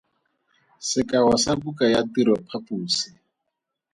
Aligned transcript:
Sekao 0.89 1.33
sa 1.43 1.51
buka 1.61 1.85
ya 1.93 2.01
tiro 2.13 2.35
phaposi. 2.49 3.09